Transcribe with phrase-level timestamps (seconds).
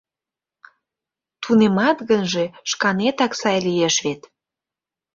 [1.41, 4.21] —Тунемат гынже, шканетак сай лиеш вет...